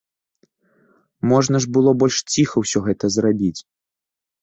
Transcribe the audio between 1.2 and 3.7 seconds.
Можна ж было больш ціха ўсё гэта зрабіць.